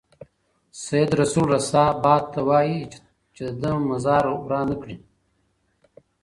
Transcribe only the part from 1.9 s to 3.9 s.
باد ته وايي چې د ده